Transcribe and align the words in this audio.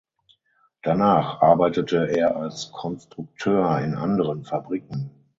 Danach 0.81 1.41
arbeitete 1.43 2.09
er 2.09 2.35
als 2.35 2.71
Konstrukteur 2.71 3.77
in 3.81 3.93
anderen 3.93 4.45
Fabriken. 4.45 5.11